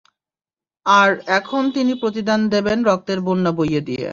আর, 0.85 1.09
এখন 1.39 1.63
তিনি 1.75 1.93
প্রতিদান 2.01 2.41
দেবেন 2.53 2.77
রক্তের 2.89 3.19
বন্যা 3.27 3.51
বইয়ে 3.57 3.81
দিয়ে! 3.87 4.07